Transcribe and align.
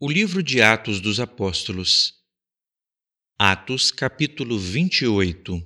O 0.00 0.08
livro 0.08 0.44
de 0.44 0.62
Atos 0.62 1.00
dos 1.00 1.18
Apóstolos. 1.18 2.22
Atos, 3.36 3.90
capítulo 3.90 4.56
28. 4.56 5.60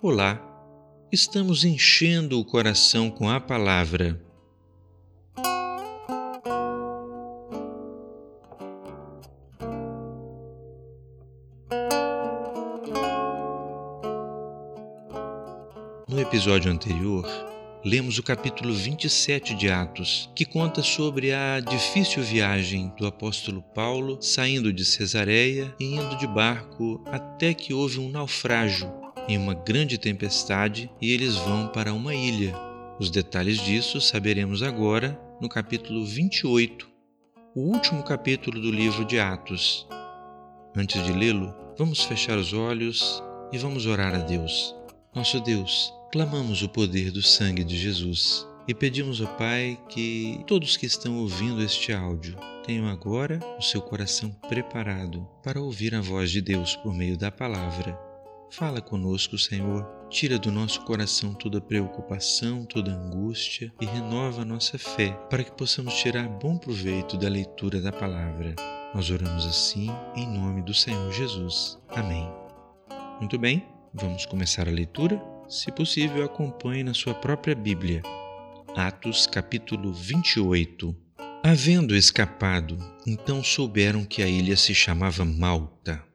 Olá, 0.00 0.53
estamos 1.12 1.64
enchendo 1.64 2.38
o 2.38 2.44
coração 2.44 3.10
com 3.10 3.28
a 3.28 3.40
palavra. 3.40 4.20
No 16.08 16.20
episódio 16.20 16.70
anterior, 16.70 17.26
lemos 17.84 18.18
o 18.18 18.22
capítulo 18.22 18.72
27 18.72 19.54
de 19.54 19.68
Atos, 19.68 20.30
que 20.34 20.44
conta 20.44 20.82
sobre 20.82 21.32
a 21.32 21.60
difícil 21.60 22.22
viagem 22.22 22.92
do 22.96 23.06
apóstolo 23.06 23.62
Paulo 23.74 24.20
saindo 24.20 24.72
de 24.72 24.84
Cesareia 24.84 25.74
e 25.78 25.94
indo 25.94 26.16
de 26.16 26.26
barco 26.26 27.02
até 27.06 27.52
que 27.52 27.74
houve 27.74 27.98
um 27.98 28.10
naufrágio 28.10 29.03
em 29.28 29.38
uma 29.38 29.54
grande 29.54 29.98
tempestade 29.98 30.90
e 31.00 31.12
eles 31.12 31.34
vão 31.36 31.68
para 31.68 31.92
uma 31.92 32.14
ilha. 32.14 32.54
Os 32.98 33.10
detalhes 33.10 33.58
disso 33.58 34.00
saberemos 34.00 34.62
agora 34.62 35.18
no 35.40 35.48
capítulo 35.48 36.04
28, 36.04 36.88
o 37.54 37.60
último 37.60 38.02
capítulo 38.02 38.60
do 38.60 38.70
livro 38.70 39.04
de 39.04 39.18
Atos. 39.18 39.86
Antes 40.76 41.02
de 41.04 41.12
lê-lo, 41.12 41.54
vamos 41.78 42.02
fechar 42.02 42.38
os 42.38 42.52
olhos 42.52 43.22
e 43.52 43.58
vamos 43.58 43.86
orar 43.86 44.14
a 44.14 44.18
Deus. 44.18 44.74
Nosso 45.14 45.40
Deus, 45.40 45.92
clamamos 46.12 46.62
o 46.62 46.68
poder 46.68 47.10
do 47.10 47.22
sangue 47.22 47.64
de 47.64 47.76
Jesus 47.76 48.46
e 48.66 48.74
pedimos 48.74 49.20
ao 49.20 49.28
Pai 49.36 49.78
que 49.88 50.40
todos 50.46 50.76
que 50.76 50.86
estão 50.86 51.18
ouvindo 51.18 51.62
este 51.62 51.92
áudio 51.92 52.36
tenham 52.64 52.88
agora 52.88 53.40
o 53.58 53.62
seu 53.62 53.82
coração 53.82 54.30
preparado 54.48 55.28
para 55.42 55.60
ouvir 55.60 55.94
a 55.94 56.00
voz 56.00 56.30
de 56.30 56.40
Deus 56.40 56.76
por 56.76 56.94
meio 56.94 57.16
da 57.16 57.30
palavra 57.30 58.13
Fala 58.56 58.80
conosco, 58.80 59.36
Senhor. 59.36 59.84
Tira 60.08 60.38
do 60.38 60.52
nosso 60.52 60.82
coração 60.82 61.34
toda 61.34 61.60
preocupação, 61.60 62.64
toda 62.64 62.92
angústia 62.92 63.72
e 63.80 63.84
renova 63.84 64.42
a 64.42 64.44
nossa 64.44 64.78
fé 64.78 65.10
para 65.28 65.42
que 65.42 65.50
possamos 65.50 65.92
tirar 65.94 66.28
bom 66.28 66.56
proveito 66.56 67.16
da 67.16 67.28
leitura 67.28 67.80
da 67.80 67.90
palavra. 67.90 68.54
Nós 68.94 69.10
oramos 69.10 69.44
assim 69.44 69.88
em 70.14 70.24
nome 70.28 70.62
do 70.62 70.72
Senhor 70.72 71.12
Jesus. 71.12 71.80
Amém. 71.88 72.30
Muito 73.18 73.36
bem, 73.36 73.66
vamos 73.92 74.24
começar 74.24 74.68
a 74.68 74.72
leitura? 74.72 75.20
Se 75.48 75.72
possível, 75.72 76.24
acompanhe 76.24 76.84
na 76.84 76.94
sua 76.94 77.12
própria 77.12 77.56
Bíblia. 77.56 78.02
Atos 78.76 79.26
capítulo 79.26 79.92
28. 79.92 80.94
Havendo 81.42 81.96
escapado, 81.96 82.78
então 83.04 83.42
souberam 83.42 84.04
que 84.04 84.22
a 84.22 84.28
ilha 84.28 84.56
se 84.56 84.72
chamava 84.72 85.24
Malta 85.24 86.13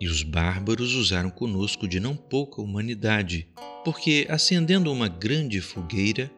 e 0.00 0.06
os 0.06 0.22
bárbaros 0.22 0.94
usaram 0.94 1.30
conosco 1.30 1.86
de 1.86 2.00
não 2.00 2.16
pouca 2.16 2.60
humanidade, 2.60 3.48
porque, 3.84 4.26
acendendo 4.28 4.92
uma 4.92 5.08
grande 5.08 5.60
fogueira, 5.60 6.30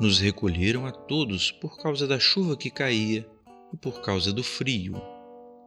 nos 0.00 0.18
recolheram 0.18 0.86
a 0.86 0.92
todos 0.92 1.50
por 1.50 1.78
causa 1.78 2.06
da 2.06 2.18
chuva 2.18 2.56
que 2.56 2.70
caía 2.70 3.26
e 3.72 3.76
por 3.76 4.02
causa 4.02 4.32
do 4.32 4.42
frio. 4.42 5.00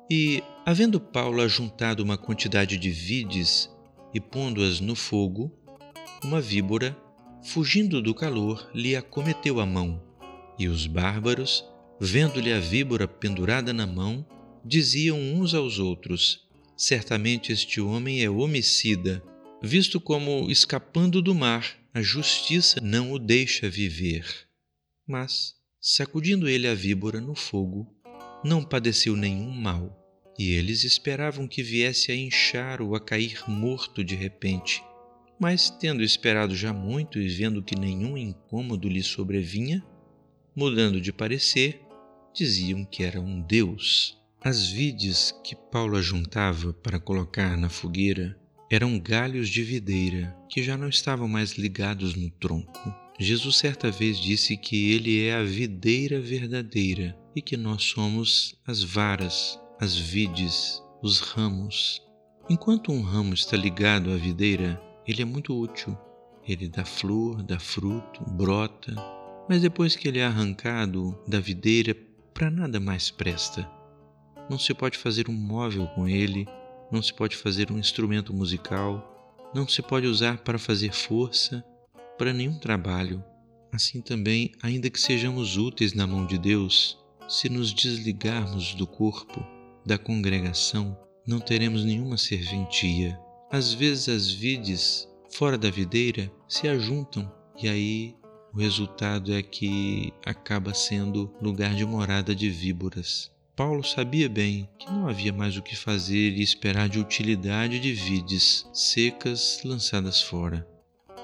E, 0.10 0.44
havendo 0.66 1.00
Paulo 1.00 1.42
ajuntado 1.42 2.04
uma 2.04 2.18
quantidade 2.18 2.78
de 2.78 2.90
vides 2.90 3.70
e 4.14 4.20
pondo-as 4.20 4.80
no 4.80 4.96
fogo, 4.96 5.52
uma 6.24 6.42
víbora, 6.42 6.98
fugindo 7.44 8.02
do 8.02 8.14
calor, 8.14 8.70
lhe 8.74 8.96
acometeu 8.96 9.60
a 9.60 9.66
mão. 9.66 10.02
E 10.58 10.68
os 10.68 10.88
bárbaros, 10.88 11.66
vendo-lhe 12.00 12.52
a 12.52 12.60
víbora 12.60 13.08
pendurada 13.08 13.72
na 13.72 13.86
mão, 13.86 14.26
diziam 14.66 15.18
uns 15.18 15.54
aos 15.54 15.80
outros: 15.80 16.49
Certamente 16.80 17.52
este 17.52 17.82
homem 17.82 18.24
é 18.24 18.30
homicida, 18.30 19.22
visto 19.62 20.00
como, 20.00 20.50
escapando 20.50 21.22
do 21.22 21.36
mar, 21.36 21.78
a 21.94 22.02
justiça 22.02 22.80
não 22.80 23.12
o 23.12 23.20
deixa 23.20 23.70
viver. 23.70 24.26
Mas, 25.06 25.56
sacudindo 25.82 26.48
ele 26.48 26.70
a 26.70 26.74
víbora 26.74 27.20
no 27.20 27.36
fogo, 27.36 27.94
não 28.46 28.64
padeceu 28.64 29.18
nenhum 29.18 29.52
mal, 29.52 29.94
e 30.40 30.52
eles 30.54 30.86
esperavam 30.86 31.50
que 31.50 31.62
viesse 31.62 32.14
a 32.14 32.16
inchar 32.16 32.82
ou 32.82 32.96
a 32.96 33.02
cair 33.02 33.44
morto 33.46 34.02
de 34.02 34.16
repente. 34.16 34.82
Mas, 35.38 35.70
tendo 35.70 36.02
esperado 36.02 36.56
já 36.56 36.72
muito 36.72 37.20
e 37.20 37.28
vendo 37.28 37.62
que 37.62 37.78
nenhum 37.78 38.18
incômodo 38.18 38.88
lhe 38.88 39.04
sobrevinha, 39.04 39.84
mudando 40.56 41.02
de 41.02 41.12
parecer, 41.12 41.82
diziam 42.34 42.86
que 42.86 43.04
era 43.04 43.20
um 43.20 43.42
Deus. 43.42 44.18
As 44.42 44.70
vides 44.70 45.36
que 45.44 45.54
Paulo 45.54 45.98
ajuntava 45.98 46.72
para 46.72 46.98
colocar 46.98 47.58
na 47.58 47.68
fogueira 47.68 48.40
eram 48.72 48.98
galhos 48.98 49.50
de 49.50 49.62
videira 49.62 50.34
que 50.48 50.64
já 50.64 50.78
não 50.78 50.88
estavam 50.88 51.28
mais 51.28 51.58
ligados 51.58 52.16
no 52.16 52.30
tronco. 52.30 52.96
Jesus 53.20 53.58
certa 53.58 53.92
vez 53.92 54.18
disse 54.18 54.56
que 54.56 54.94
ele 54.94 55.26
é 55.26 55.36
a 55.36 55.44
videira 55.44 56.22
verdadeira 56.22 57.20
e 57.36 57.42
que 57.42 57.58
nós 57.58 57.84
somos 57.84 58.56
as 58.66 58.82
varas, 58.82 59.60
as 59.78 59.98
vides, 59.98 60.82
os 61.04 61.20
ramos. 61.20 62.02
Enquanto 62.50 62.94
um 62.94 63.02
ramo 63.02 63.34
está 63.34 63.58
ligado 63.58 64.10
à 64.10 64.16
videira, 64.16 64.82
ele 65.06 65.22
é 65.22 65.26
muito 65.26 65.54
útil. 65.54 65.98
Ele 66.48 66.70
dá 66.70 66.86
flor, 66.86 67.44
dá 67.44 67.60
fruto, 67.60 68.24
brota, 68.24 68.96
mas 69.50 69.62
depois 69.62 69.98
que 69.98 70.08
ele 70.08 70.20
é 70.20 70.26
arrancado 70.26 71.20
da 71.28 71.42
videira, 71.42 71.94
para 72.34 72.50
nada 72.50 72.80
mais 72.80 73.12
presta 73.12 73.79
não 74.50 74.58
se 74.58 74.74
pode 74.74 74.98
fazer 74.98 75.30
um 75.30 75.34
móvel 75.34 75.88
com 75.96 76.08
ele, 76.08 76.48
não 76.92 77.02
se 77.02 77.14
pode 77.14 77.36
fazer 77.36 77.72
um 77.72 77.78
instrumento 77.78 78.34
musical, 78.34 79.52
não 79.54 79.68
se 79.68 79.82
pode 79.82 80.08
usar 80.08 80.40
para 80.40 80.58
fazer 80.58 80.94
força, 80.94 81.64
para 82.18 82.34
nenhum 82.34 82.58
trabalho. 82.58 83.24
Assim 83.72 84.02
também, 84.02 84.52
ainda 84.62 84.90
que 84.90 85.00
sejamos 85.00 85.58
úteis 85.58 85.94
na 85.94 86.08
mão 86.08 86.26
de 86.26 86.38
Deus, 86.38 86.98
se 87.28 87.48
nos 87.48 87.72
desligarmos 87.72 88.74
do 88.74 88.88
corpo, 88.88 89.46
da 89.86 89.98
congregação, 89.98 90.98
não 91.26 91.40
teremos 91.40 91.86
nenhuma 91.86 92.18
serventia. 92.18 93.20
Às 93.52 93.74
vezes 93.74 94.10
as 94.10 94.32
vides 94.32 95.08
fora 95.32 95.58
da 95.58 95.70
videira 95.70 96.32
se 96.48 96.68
ajuntam 96.68 97.32
e 97.62 97.70
aí 97.70 98.16
o 98.54 98.60
resultado 98.60 99.32
é 99.32 99.44
que 99.44 100.12
acaba 100.26 100.74
sendo 100.74 101.32
lugar 101.40 101.76
de 101.76 101.86
morada 101.86 102.34
de 102.34 102.50
víboras. 102.50 103.32
Paulo 103.60 103.84
sabia 103.84 104.30
bem 104.30 104.70
que 104.80 104.90
não 104.90 105.10
havia 105.10 105.34
mais 105.34 105.58
o 105.58 105.62
que 105.62 105.76
fazer 105.76 106.32
e 106.32 106.42
esperar 106.42 106.88
de 106.88 106.98
utilidade 106.98 107.78
de 107.78 107.92
vides 107.92 108.66
secas 108.72 109.60
lançadas 109.66 110.22
fora, 110.22 110.66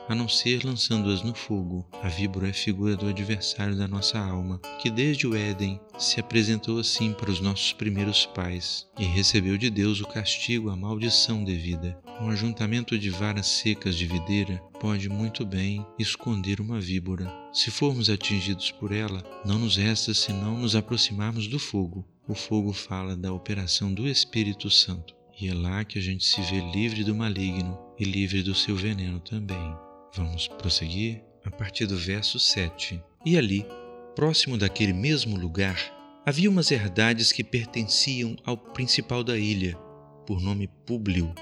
a 0.08 0.16
não 0.16 0.28
ser 0.28 0.64
lançando-as 0.64 1.22
no 1.22 1.34
fogo. 1.34 1.86
A 2.02 2.08
víbora 2.08 2.50
é 2.50 2.54
figura 2.54 2.96
do 2.96 3.08
adversário 3.08 3.76
da 3.76 3.88
nossa 3.88 4.20
alma, 4.20 4.60
que 4.82 4.90
desde 4.90 5.28
o 5.28 5.36
Éden 5.36 5.80
se 5.98 6.20
apresentou 6.20 6.80
assim 6.80 7.14
para 7.14 7.32
os 7.32 7.40
nossos 7.40 7.74
primeiros 7.74 8.26
pais 8.26 8.88
e 9.00 9.04
recebeu 9.04 9.58
de 9.58 9.70
Deus 9.70 10.02
o 10.02 10.08
castigo, 10.08 10.70
a 10.70 10.76
maldição 10.76 11.44
devida. 11.44 11.98
Um 12.22 12.30
ajuntamento 12.30 12.98
de 12.98 13.10
varas 13.10 13.48
secas 13.48 13.96
de 13.96 14.06
videira 14.06 14.62
pode 14.80 15.10
muito 15.10 15.46
bem 15.46 15.86
esconder 16.00 16.62
uma 16.62 16.80
víbora. 16.80 17.32
Se 17.52 17.72
formos 17.72 18.10
atingidos 18.10 18.72
por 18.72 18.92
ela, 18.92 19.24
não 19.46 19.60
nos 19.60 19.78
resta 19.78 20.14
senão 20.14 20.58
nos 20.58 20.76
aproximarmos 20.76 21.48
do 21.48 21.60
fogo 21.60 22.06
o 22.28 22.34
fogo 22.34 22.74
fala 22.74 23.16
da 23.16 23.32
operação 23.32 23.94
do 23.94 24.08
Espírito 24.08 24.70
Santo. 24.70 25.14
E 25.40 25.48
é 25.48 25.54
lá 25.54 25.84
que 25.84 26.00
a 26.00 26.02
gente 26.02 26.26
se 26.26 26.42
vê 26.42 26.60
livre 26.72 27.04
do 27.04 27.14
maligno 27.14 27.78
e 28.00 28.04
livre 28.04 28.42
do 28.42 28.56
seu 28.56 28.76
veneno 28.76 29.20
também. 29.20 29.85
Vamos 30.16 30.48
prosseguir 30.48 31.22
a 31.44 31.52
partir 31.52 31.86
do 31.88 31.98
verso 31.98 32.40
7. 32.40 33.04
E 33.26 33.38
ali, 33.38 33.66
próximo 34.16 34.58
daquele 34.58 34.94
mesmo 34.94 35.36
lugar, 35.36 35.78
havia 36.26 36.50
umas 36.50 36.72
herdades 36.72 37.34
que 37.34 37.44
pertenciam 37.44 38.34
ao 38.46 38.56
principal 38.56 39.26
da 39.26 39.38
ilha, 39.38 39.76
por 40.26 40.42
nome 40.42 40.70
Públio, 40.86 41.36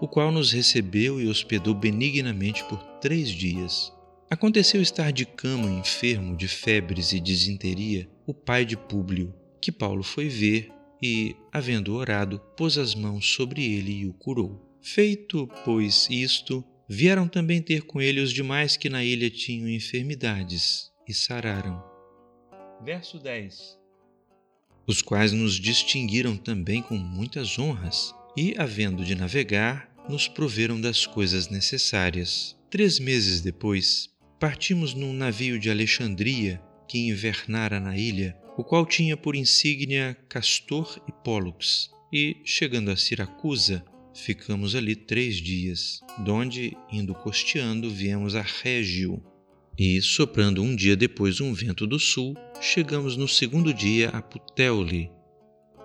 o 0.00 0.08
qual 0.08 0.32
nos 0.32 0.52
recebeu 0.52 1.20
e 1.20 1.28
hospedou 1.28 1.74
benignamente 1.74 2.64
por 2.64 2.82
três 2.98 3.28
dias. 3.28 3.92
Aconteceu 4.30 4.80
estar 4.80 5.12
de 5.12 5.26
cama 5.26 5.70
enfermo 5.70 6.34
de 6.34 6.48
febres 6.48 7.12
e 7.12 7.20
disenteria 7.20 8.08
o 8.26 8.32
pai 8.32 8.64
de 8.64 8.76
Públio, 8.76 9.34
que 9.60 9.70
Paulo 9.70 10.02
foi 10.02 10.30
ver 10.30 10.70
e, 11.02 11.36
havendo 11.52 11.94
orado, 11.94 12.40
pôs 12.56 12.78
as 12.78 12.94
mãos 12.94 13.34
sobre 13.34 13.62
ele 13.62 13.92
e 13.92 14.06
o 14.06 14.14
curou. 14.14 14.78
Feito, 14.80 15.46
pois, 15.62 16.08
isto, 16.10 16.64
Vieram 16.90 17.28
também 17.28 17.60
ter 17.60 17.82
com 17.82 18.00
ele 18.00 18.18
os 18.18 18.32
demais 18.32 18.74
que 18.74 18.88
na 18.88 19.04
ilha 19.04 19.28
tinham 19.28 19.68
enfermidades 19.68 20.90
e 21.06 21.12
sararam. 21.12 21.84
Verso 22.82 23.18
10 23.18 23.78
Os 24.86 25.02
quais 25.02 25.30
nos 25.30 25.56
distinguiram 25.56 26.34
também 26.34 26.80
com 26.80 26.96
muitas 26.96 27.58
honras 27.58 28.14
e, 28.34 28.54
havendo 28.56 29.04
de 29.04 29.14
navegar, 29.14 29.92
nos 30.08 30.26
proveram 30.28 30.80
das 30.80 31.04
coisas 31.04 31.50
necessárias. 31.50 32.56
Três 32.70 32.98
meses 32.98 33.42
depois, 33.42 34.08
partimos 34.40 34.94
num 34.94 35.12
navio 35.12 35.58
de 35.58 35.70
Alexandria 35.70 36.58
que 36.88 37.06
invernara 37.06 37.78
na 37.78 37.98
ilha, 37.98 38.34
o 38.56 38.64
qual 38.64 38.86
tinha 38.86 39.14
por 39.14 39.36
insígnia 39.36 40.16
Castor 40.26 40.98
e 41.06 41.12
Pólux, 41.12 41.90
e, 42.10 42.38
chegando 42.44 42.90
a 42.90 42.96
Siracusa, 42.96 43.84
ficamos 44.18 44.74
ali 44.74 44.94
três 44.94 45.36
dias, 45.36 46.00
donde, 46.18 46.76
indo 46.92 47.14
costeando, 47.14 47.88
viemos 47.88 48.34
a 48.34 48.42
Régio. 48.42 49.22
E, 49.78 50.02
soprando 50.02 50.62
um 50.62 50.74
dia 50.74 50.96
depois 50.96 51.40
um 51.40 51.54
vento 51.54 51.86
do 51.86 51.98
sul, 51.98 52.36
chegamos 52.60 53.16
no 53.16 53.28
segundo 53.28 53.72
dia 53.72 54.08
a 54.08 54.20
Puteoli, 54.20 55.10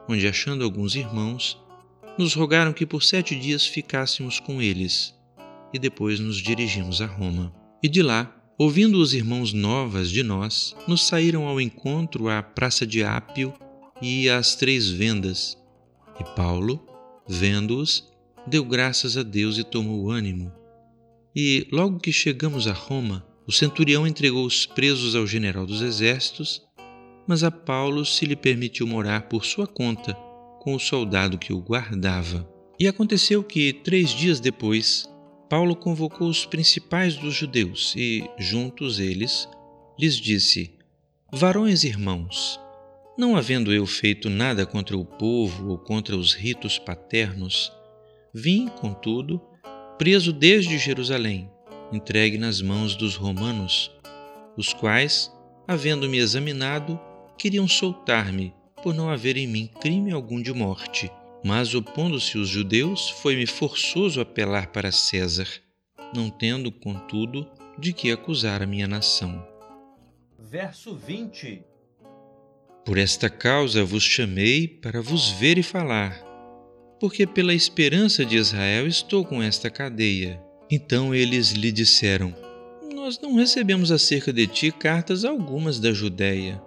onde, 0.09 0.27
achando 0.27 0.63
alguns 0.63 0.95
irmãos, 0.95 1.57
nos 2.17 2.33
rogaram 2.33 2.73
que 2.73 2.85
por 2.85 3.03
sete 3.03 3.35
dias 3.35 3.65
ficássemos 3.65 4.39
com 4.39 4.61
eles, 4.61 5.13
e 5.73 5.79
depois 5.79 6.19
nos 6.19 6.37
dirigimos 6.37 7.01
a 7.01 7.05
Roma. 7.05 7.53
E 7.81 7.87
de 7.87 8.01
lá, 8.01 8.35
ouvindo 8.57 8.99
os 8.99 9.13
irmãos 9.13 9.53
novas 9.53 10.09
de 10.09 10.23
nós, 10.23 10.75
nos 10.87 11.05
saíram 11.05 11.47
ao 11.47 11.61
encontro 11.61 12.29
à 12.29 12.41
praça 12.41 12.85
de 12.85 13.03
Ápio 13.03 13.53
e 14.01 14.29
às 14.29 14.55
Três 14.55 14.89
Vendas. 14.89 15.57
E 16.19 16.23
Paulo, 16.35 16.83
vendo-os, 17.27 18.12
deu 18.47 18.63
graças 18.63 19.17
a 19.17 19.23
Deus 19.23 19.57
e 19.57 19.63
tomou 19.63 20.09
ânimo. 20.11 20.51
E, 21.35 21.67
logo 21.71 21.99
que 21.99 22.11
chegamos 22.11 22.67
a 22.67 22.73
Roma, 22.73 23.25
o 23.47 23.51
centurião 23.51 24.05
entregou 24.05 24.45
os 24.45 24.65
presos 24.65 25.15
ao 25.15 25.25
general 25.25 25.65
dos 25.65 25.81
exércitos, 25.81 26.61
mas 27.27 27.43
a 27.43 27.51
Paulo 27.51 28.05
se 28.05 28.25
lhe 28.25 28.35
permitiu 28.35 28.85
morar 28.85 29.27
por 29.27 29.45
sua 29.45 29.65
conta 29.65 30.13
com 30.59 30.73
o 30.73 30.79
soldado 30.79 31.37
que 31.37 31.51
o 31.51 31.59
guardava. 31.59 32.47
E 32.79 32.87
aconteceu 32.87 33.43
que, 33.43 33.73
três 33.73 34.11
dias 34.11 34.39
depois, 34.39 35.09
Paulo 35.49 35.75
convocou 35.75 36.27
os 36.27 36.45
principais 36.45 37.15
dos 37.15 37.33
judeus 37.33 37.93
e, 37.95 38.23
juntos 38.37 38.99
eles, 38.99 39.47
lhes 39.99 40.15
disse: 40.15 40.73
Varões 41.31 41.83
irmãos, 41.83 42.59
não 43.17 43.35
havendo 43.35 43.71
eu 43.71 43.85
feito 43.85 44.29
nada 44.29 44.65
contra 44.65 44.97
o 44.97 45.05
povo 45.05 45.69
ou 45.69 45.77
contra 45.77 46.17
os 46.17 46.33
ritos 46.33 46.79
paternos, 46.79 47.71
Vim, 48.35 48.67
contudo, 48.67 49.39
preso 49.95 50.33
desde 50.33 50.79
Jerusalém, 50.79 51.51
entregue 51.91 52.35
nas 52.35 52.63
mãos 52.63 52.95
dos 52.95 53.15
romanos, 53.15 53.91
os 54.57 54.73
quais, 54.73 55.31
havendo-me 55.67 56.17
examinado, 56.17 56.99
queriam 57.37 57.67
soltar-me 57.67 58.51
por 58.81 58.91
não 58.91 59.07
haver 59.07 59.37
em 59.37 59.45
mim 59.45 59.69
crime 59.79 60.11
algum 60.11 60.41
de 60.41 60.51
morte. 60.51 61.11
Mas, 61.45 61.75
opondo-se 61.75 62.39
os 62.39 62.49
judeus, 62.49 63.09
foi-me 63.21 63.45
forçoso 63.45 64.19
apelar 64.19 64.71
para 64.71 64.91
César, 64.91 65.47
não 66.15 66.31
tendo, 66.31 66.71
contudo, 66.71 67.47
de 67.77 67.93
que 67.93 68.11
acusar 68.11 68.63
a 68.63 68.65
minha 68.65 68.87
nação. 68.87 69.45
Verso 70.39 70.95
20 70.95 71.63
Por 72.83 72.97
esta 72.97 73.29
causa 73.29 73.85
vos 73.85 74.03
chamei 74.03 74.67
para 74.67 75.01
vos 75.01 75.29
ver 75.29 75.59
e 75.59 75.63
falar 75.63 76.32
porque 77.03 77.27
pela 77.27 77.53
esperança 77.53 78.23
de 78.23 78.37
Israel 78.37 78.87
estou 78.87 79.25
com 79.25 79.43
esta 79.43 79.69
cadeia. 79.69 80.41
Então 80.71 81.13
eles 81.13 81.51
lhe 81.51 81.69
disseram: 81.69 82.33
Nós 82.95 83.19
não 83.19 83.35
recebemos 83.35 83.91
acerca 83.91 84.31
de 84.31 84.47
ti 84.47 84.71
cartas 84.71 85.25
algumas 85.25 85.81
da 85.81 85.91
Judéia, 85.91 86.63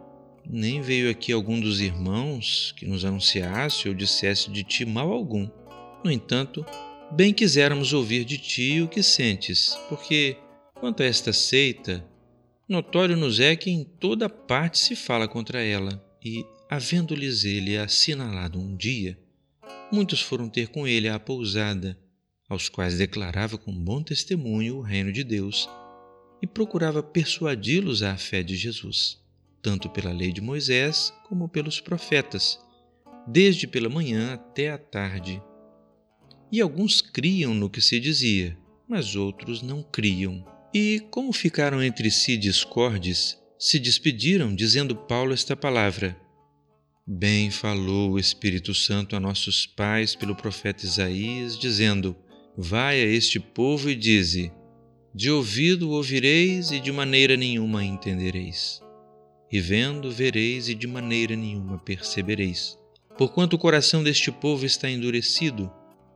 nem 0.47 0.83
veio 0.83 1.11
aqui 1.11 1.33
algum 1.33 1.59
dos 1.59 1.81
irmãos 1.81 2.75
que 2.77 2.85
nos 2.85 3.03
anunciasse 3.03 3.89
ou 3.89 3.95
dissesse 3.95 4.51
de 4.51 4.63
ti 4.63 4.85
mal 4.85 5.11
algum. 5.11 5.49
No 6.05 6.11
entanto, 6.11 6.67
bem 7.11 7.33
quiséramos 7.33 7.95
ouvir 7.95 8.23
de 8.23 8.37
ti 8.37 8.83
o 8.83 8.89
que 8.89 9.03
sentes, 9.03 9.75
porque, 9.89 10.37
quanto 10.75 11.03
a 11.03 11.07
esta 11.07 11.33
seita, 11.33 12.05
notório 12.69 13.17
nos 13.17 13.41
é 13.41 13.57
que 13.57 13.71
em 13.71 13.85
toda 13.85 14.29
parte 14.29 14.77
se 14.77 14.95
fala 14.95 15.27
contra 15.27 15.63
ela, 15.63 15.99
e, 16.23 16.45
havendo-lhes 16.69 17.47
ele 17.47 17.79
assinalado 17.79 18.61
um 18.61 18.77
dia, 18.77 19.17
muitos 19.93 20.21
foram 20.21 20.49
ter 20.49 20.69
com 20.69 20.87
ele 20.87 21.09
à 21.09 21.19
pousada, 21.19 21.99
aos 22.49 22.69
quais 22.69 22.99
declarava 22.99 23.59
com 23.59 23.73
bom 23.73 24.03
testemunho 24.03 24.77
o 24.77 24.83
reino 24.83 25.13
de 25.13 25.25
Deus 25.25 25.69
e 26.43 26.47
procurava 26.47 27.03
persuadi-los 27.03 28.03
à 28.03 28.17
fé 28.17 28.43
de 28.43 28.57
Jesus, 28.57 29.19
tanto 29.63 29.89
pela 29.89 30.13
lei 30.13 30.33
de 30.33 30.41
Moisés 30.41 31.13
como 31.29 31.49
pelos 31.49 31.81
profetas, 31.81 32.59
desde 33.27 33.67
pela 33.67 33.89
manhã 33.89 34.35
até 34.35 34.71
a 34.71 34.79
tarde. 34.79 35.43
E 36.53 36.61
alguns 36.61 37.01
criam 37.01 37.53
no 37.55 37.69
que 37.69 37.81
se 37.81 37.99
dizia, 37.99 38.57
mas 38.89 39.17
outros 39.17 39.63
não 39.63 39.83
criam. 39.83 40.45
E, 40.73 41.01
como 41.11 41.33
ficaram 41.33 41.83
entre 41.83 42.11
si 42.11 42.37
discordes, 42.37 43.39
se 43.59 43.79
despediram, 43.79 44.55
dizendo 44.55 44.95
Paulo 44.95 45.33
esta 45.33 45.57
palavra: 45.57 46.17
Bem 47.09 47.53
falou 47.53 48.11
o 48.11 48.19
Espírito 48.19 48.75
Santo 48.75 49.15
a 49.15 49.21
nossos 49.21 49.65
pais 49.65 50.17
pelo 50.17 50.35
profeta 50.35 50.85
Isaías, 50.85 51.57
dizendo: 51.57 52.17
Vai 52.57 53.01
a 53.01 53.05
este 53.05 53.39
povo 53.39 53.89
e 53.89 53.95
dize: 53.95 54.51
De 55.15 55.31
ouvido 55.31 55.91
ouvireis 55.91 56.73
e 56.73 56.81
de 56.81 56.91
maneira 56.91 57.37
nenhuma 57.37 57.85
entendereis. 57.85 58.83
E 59.53 59.61
vendo, 59.61 60.11
vereis 60.11 60.69
e 60.69 60.75
de 60.75 60.89
maneira 60.89 61.37
nenhuma 61.37 61.79
percebereis. 61.79 62.77
Porquanto 63.17 63.55
o 63.55 63.59
coração 63.59 64.03
deste 64.03 64.33
povo 64.33 64.67
está 64.67 64.91
endurecido, 64.91 65.71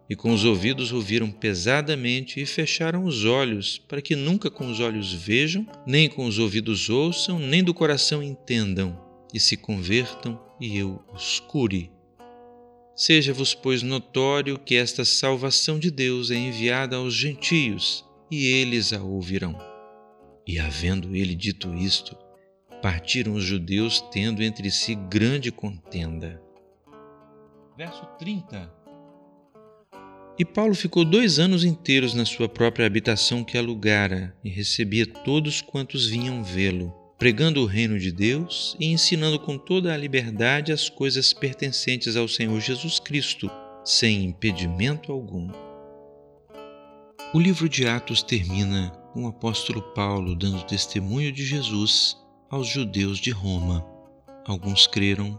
e 0.09 0.17
com 0.17 0.33
os 0.33 0.45
ouvidos 0.45 0.93
ouviram 0.93 1.31
pesadamente 1.31 2.41
e 2.41 2.47
fecharam 2.47 3.05
os 3.05 3.25
olhos, 3.25 3.79
para 3.79 4.03
que 4.03 4.17
nunca 4.17 4.51
com 4.51 4.69
os 4.69 4.81
olhos 4.81 5.13
vejam, 5.13 5.65
nem 5.87 6.09
com 6.09 6.27
os 6.27 6.41
ouvidos 6.41 6.91
ouçam, 6.91 7.39
nem 7.39 7.63
do 7.63 7.73
coração 7.73 8.21
entendam 8.21 9.09
e 9.33 9.41
se 9.41 9.57
convertam 9.57 10.41
e 10.61 10.77
eu 10.77 11.03
os 11.13 11.41
cure. 11.41 11.91
Seja-vos, 12.95 13.55
pois, 13.55 13.83
notório 13.83 14.59
que 14.59 14.75
esta 14.75 15.05
salvação 15.05 15.79
de 15.79 15.91
Deus 15.91 16.31
é 16.31 16.37
enviada 16.37 16.97
aos 16.97 17.15
gentios, 17.15 18.05
e 18.31 18.47
eles 18.47 18.93
a 18.93 19.03
ouvirão. 19.03 19.57
E 20.47 20.59
havendo 20.59 21.17
ele 21.17 21.35
dito 21.35 21.75
isto, 21.75 22.17
partiram 22.83 23.35
os 23.35 23.45
judeus 23.45 24.01
tendo 24.13 24.43
entre 24.43 24.71
si 24.71 24.95
grande 24.95 25.51
contenda. 25.51 26.43
Verso 27.77 28.05
30 28.19 28.71
E 30.39 30.45
Paulo 30.45 30.75
ficou 30.75 31.05
dois 31.05 31.39
anos 31.39 31.65
inteiros 31.65 32.13
na 32.13 32.27
sua 32.27 32.49
própria 32.49 32.87
habitação 32.87 33.43
que 33.43 33.57
alugara, 33.57 34.37
e 34.45 34.51
recebia 34.51 35.07
todos 35.07 35.63
quantos 35.63 36.07
vinham 36.07 36.45
vê-lo 36.45 37.00
pregando 37.21 37.61
o 37.61 37.67
reino 37.67 37.99
de 37.99 38.11
Deus 38.11 38.75
e 38.81 38.87
ensinando 38.87 39.39
com 39.39 39.59
toda 39.59 39.93
a 39.93 39.97
liberdade 39.97 40.73
as 40.73 40.89
coisas 40.89 41.35
pertencentes 41.35 42.17
ao 42.17 42.27
Senhor 42.27 42.59
Jesus 42.59 42.99
Cristo, 42.99 43.51
sem 43.85 44.25
impedimento 44.25 45.13
algum. 45.13 45.51
O 47.35 47.39
livro 47.39 47.69
de 47.69 47.87
Atos 47.87 48.23
termina 48.23 48.89
com 49.13 49.25
o 49.25 49.29
apóstolo 49.29 49.83
Paulo 49.93 50.35
dando 50.35 50.65
testemunho 50.65 51.31
de 51.31 51.45
Jesus 51.45 52.17
aos 52.49 52.67
judeus 52.67 53.19
de 53.19 53.31
Roma. 53.31 53.85
Alguns 54.47 54.87
creram 54.87 55.39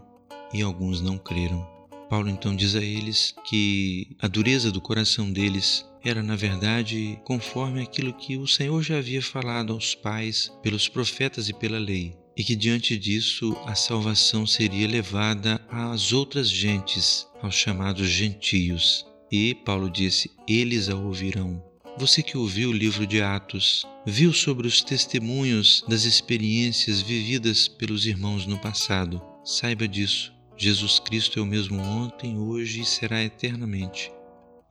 e 0.54 0.62
alguns 0.62 1.00
não 1.00 1.18
creram. 1.18 1.66
Paulo 2.08 2.30
então 2.30 2.54
diz 2.54 2.76
a 2.76 2.80
eles 2.80 3.34
que 3.44 4.16
a 4.20 4.28
dureza 4.28 4.70
do 4.70 4.80
coração 4.80 5.32
deles 5.32 5.84
era, 6.04 6.22
na 6.22 6.36
verdade, 6.36 7.18
conforme 7.24 7.82
aquilo 7.82 8.12
que 8.12 8.36
o 8.36 8.46
Senhor 8.46 8.82
já 8.82 8.98
havia 8.98 9.22
falado 9.22 9.72
aos 9.72 9.94
pais 9.94 10.52
pelos 10.62 10.88
profetas 10.88 11.48
e 11.48 11.52
pela 11.52 11.78
lei, 11.78 12.16
e 12.36 12.42
que 12.42 12.56
diante 12.56 12.96
disso 12.98 13.56
a 13.66 13.74
salvação 13.74 14.46
seria 14.46 14.88
levada 14.88 15.60
às 15.70 16.12
outras 16.12 16.50
gentes, 16.50 17.26
aos 17.40 17.54
chamados 17.54 18.08
gentios. 18.08 19.06
E 19.30 19.54
Paulo 19.54 19.88
disse: 19.88 20.30
Eles 20.48 20.88
a 20.88 20.96
ouvirão. 20.96 21.62
Você 21.98 22.22
que 22.22 22.38
ouviu 22.38 22.70
o 22.70 22.72
livro 22.72 23.06
de 23.06 23.20
Atos, 23.20 23.84
viu 24.06 24.32
sobre 24.32 24.66
os 24.66 24.82
testemunhos 24.82 25.84
das 25.86 26.04
experiências 26.04 27.02
vividas 27.02 27.68
pelos 27.68 28.06
irmãos 28.06 28.46
no 28.46 28.58
passado. 28.58 29.22
Saiba 29.44 29.86
disso. 29.86 30.32
Jesus 30.56 30.98
Cristo 30.98 31.38
é 31.38 31.42
o 31.42 31.46
mesmo 31.46 31.80
ontem, 31.80 32.38
hoje 32.38 32.80
e 32.80 32.84
será 32.84 33.22
eternamente. 33.22 34.10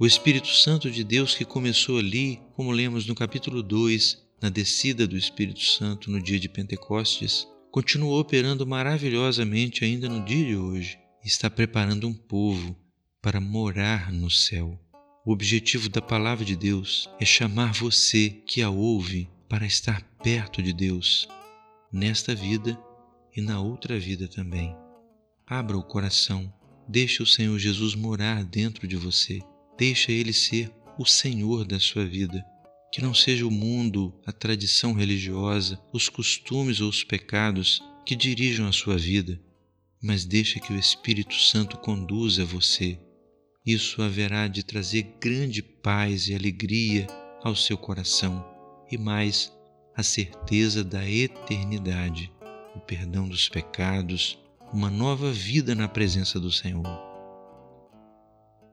O 0.02 0.06
Espírito 0.08 0.48
Santo 0.48 0.90
de 0.90 1.04
Deus 1.04 1.36
que 1.36 1.46
começou 1.46 2.00
ali, 2.00 2.42
como 2.56 2.72
lemos 2.72 3.06
no 3.06 3.14
capítulo 3.14 3.62
2, 3.62 4.18
na 4.42 4.50
descida 4.50 5.06
do 5.06 5.16
Espírito 5.16 5.64
Santo 5.64 6.10
no 6.10 6.20
dia 6.20 6.40
de 6.40 6.50
Pentecostes, 6.50 7.48
continuou 7.70 8.20
operando 8.20 8.66
maravilhosamente 8.66 9.86
ainda 9.86 10.10
no 10.10 10.26
dia 10.26 10.44
de 10.44 10.56
hoje 10.56 10.98
e 11.24 11.28
está 11.28 11.52
preparando 11.52 12.08
um 12.08 12.16
povo 12.16 12.76
para 13.22 13.40
morar 13.40 14.12
no 14.12 14.28
céu. 14.28 14.76
O 15.24 15.32
objetivo 15.32 15.88
da 15.88 16.02
palavra 16.02 16.44
de 16.44 16.56
Deus 16.56 17.08
é 17.20 17.24
chamar 17.24 17.72
você 17.72 18.32
que 18.48 18.64
a 18.64 18.72
ouve 18.72 19.30
para 19.48 19.68
estar 19.68 20.02
perto 20.24 20.64
de 20.64 20.74
Deus, 20.74 21.28
nesta 21.94 22.34
vida 22.34 22.76
e 23.38 23.40
na 23.40 23.62
outra 23.62 24.00
vida 24.00 24.28
também. 24.28 24.76
Abra 25.46 25.78
o 25.78 25.84
coração, 25.84 26.52
deixe 26.90 27.22
o 27.22 27.28
Senhor 27.28 27.60
Jesus 27.60 27.94
morar 27.94 28.44
dentro 28.44 28.88
de 28.88 28.96
você, 28.96 29.44
deixe 29.78 30.12
Ele 30.12 30.34
ser 30.34 30.72
o 30.98 31.06
Senhor 31.06 31.66
da 31.66 31.80
sua 31.80 32.06
vida. 32.06 32.46
Que 32.92 33.02
não 33.02 33.14
seja 33.14 33.48
o 33.48 33.52
mundo, 33.52 34.14
a 34.26 34.32
tradição 34.32 34.94
religiosa, 34.94 35.82
os 35.94 36.10
costumes 36.10 36.82
ou 36.82 36.90
os 36.90 37.04
pecados 37.04 37.82
que 38.06 38.16
dirijam 38.16 38.68
a 38.68 38.74
sua 38.74 38.98
vida, 38.98 39.42
mas 40.02 40.26
deixe 40.26 40.60
que 40.60 40.74
o 40.74 40.78
Espírito 40.78 41.36
Santo 41.36 41.78
conduza 41.78 42.44
você. 42.44 43.00
Isso 43.66 44.02
haverá 44.02 44.48
de 44.48 44.64
trazer 44.64 45.16
grande 45.22 45.62
paz 45.62 46.28
e 46.28 46.36
alegria 46.36 47.08
ao 47.44 47.56
seu 47.56 47.78
coração 47.78 48.46
e 48.92 48.98
mais 48.98 49.54
a 49.96 50.04
certeza 50.04 50.84
da 50.84 51.08
eternidade, 51.08 52.32
o 52.76 52.80
perdão 52.80 53.28
dos 53.28 53.48
pecados, 53.48 54.38
uma 54.74 54.90
nova 54.90 55.32
vida 55.32 55.76
na 55.76 55.88
presença 55.88 56.40
do 56.40 56.52
Senhor. 56.52 57.11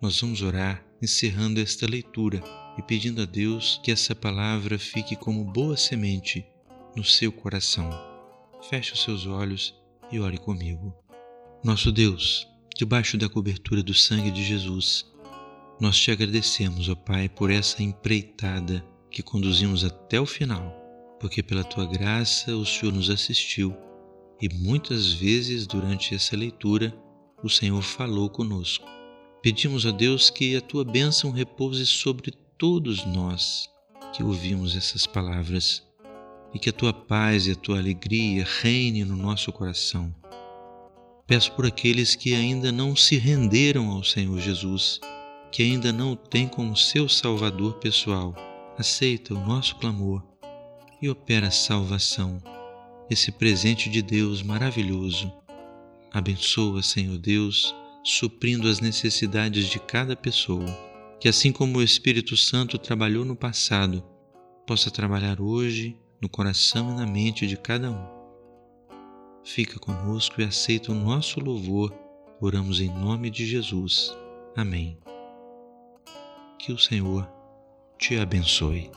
Nós 0.00 0.20
vamos 0.20 0.42
orar 0.42 0.84
encerrando 1.02 1.60
esta 1.60 1.84
leitura 1.84 2.42
e 2.78 2.82
pedindo 2.82 3.20
a 3.20 3.24
Deus 3.24 3.80
que 3.82 3.90
essa 3.90 4.14
palavra 4.14 4.78
fique 4.78 5.16
como 5.16 5.44
boa 5.44 5.76
semente 5.76 6.46
no 6.94 7.02
seu 7.02 7.32
coração. 7.32 7.90
Feche 8.68 8.92
os 8.92 9.02
seus 9.02 9.26
olhos 9.26 9.74
e 10.12 10.20
ore 10.20 10.38
comigo. 10.38 10.94
Nosso 11.64 11.90
Deus, 11.90 12.46
debaixo 12.76 13.18
da 13.18 13.28
cobertura 13.28 13.82
do 13.82 13.92
sangue 13.92 14.30
de 14.30 14.44
Jesus, 14.44 15.04
nós 15.80 15.98
te 15.98 16.12
agradecemos, 16.12 16.88
ó 16.88 16.94
Pai, 16.94 17.28
por 17.28 17.50
essa 17.50 17.82
empreitada 17.82 18.84
que 19.10 19.22
conduzimos 19.22 19.84
até 19.84 20.20
o 20.20 20.26
final, 20.26 20.72
porque 21.18 21.42
pela 21.42 21.64
tua 21.64 21.86
graça 21.86 22.56
o 22.56 22.64
Senhor 22.64 22.92
nos 22.92 23.10
assistiu 23.10 23.76
e 24.40 24.48
muitas 24.48 25.12
vezes 25.12 25.66
durante 25.66 26.14
essa 26.14 26.36
leitura 26.36 26.96
o 27.42 27.48
Senhor 27.48 27.82
falou 27.82 28.30
conosco. 28.30 28.97
Pedimos 29.40 29.86
a 29.86 29.92
Deus 29.92 30.30
que 30.30 30.56
a 30.56 30.60
tua 30.60 30.84
bênção 30.84 31.30
repouse 31.30 31.86
sobre 31.86 32.32
todos 32.58 33.04
nós 33.04 33.68
que 34.12 34.22
ouvimos 34.22 34.76
essas 34.76 35.06
palavras 35.06 35.86
e 36.52 36.58
que 36.58 36.70
a 36.70 36.72
tua 36.72 36.92
paz 36.92 37.46
e 37.46 37.52
a 37.52 37.54
tua 37.54 37.78
alegria 37.78 38.44
reine 38.62 39.04
no 39.04 39.16
nosso 39.16 39.52
coração. 39.52 40.12
Peço 41.24 41.52
por 41.52 41.66
aqueles 41.66 42.16
que 42.16 42.34
ainda 42.34 42.72
não 42.72 42.96
se 42.96 43.16
renderam 43.16 43.90
ao 43.90 44.02
Senhor 44.02 44.40
Jesus, 44.40 44.98
que 45.52 45.62
ainda 45.62 45.92
não 45.92 46.12
o 46.12 46.16
têm 46.16 46.48
como 46.48 46.76
seu 46.76 47.08
Salvador 47.08 47.74
pessoal. 47.74 48.34
Aceita 48.76 49.34
o 49.34 49.46
nosso 49.46 49.76
clamor 49.76 50.22
e 51.00 51.08
opera 51.08 51.46
a 51.46 51.52
salvação, 51.52 52.42
esse 53.08 53.30
presente 53.30 53.88
de 53.88 54.02
Deus 54.02 54.42
maravilhoso. 54.42 55.32
Abençoa, 56.10 56.82
Senhor 56.82 57.18
Deus, 57.18 57.74
suprindo 58.08 58.68
as 58.68 58.80
necessidades 58.80 59.66
de 59.66 59.78
cada 59.78 60.16
pessoa, 60.16 60.66
que 61.20 61.28
assim 61.28 61.52
como 61.52 61.78
o 61.78 61.82
Espírito 61.82 62.38
Santo 62.38 62.78
trabalhou 62.78 63.22
no 63.22 63.36
passado, 63.36 64.02
possa 64.66 64.90
trabalhar 64.90 65.42
hoje 65.42 65.94
no 66.18 66.26
coração 66.26 66.90
e 66.90 66.94
na 66.94 67.06
mente 67.06 67.46
de 67.46 67.58
cada 67.58 67.90
um. 67.90 68.18
Fica 69.44 69.78
conosco 69.78 70.40
e 70.40 70.44
aceita 70.44 70.90
o 70.90 70.94
nosso 70.94 71.38
louvor. 71.38 71.94
Oramos 72.40 72.80
em 72.80 72.88
nome 72.88 73.28
de 73.28 73.44
Jesus. 73.44 74.16
Amém. 74.56 74.96
Que 76.58 76.72
o 76.72 76.78
Senhor 76.78 77.28
te 77.98 78.18
abençoe. 78.18 78.90